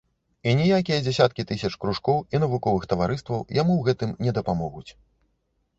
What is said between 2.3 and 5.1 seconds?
і навуковых таварыстваў яму ў гэтым не дапамогуць.